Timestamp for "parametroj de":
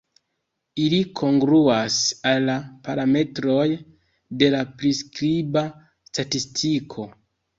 2.87-4.49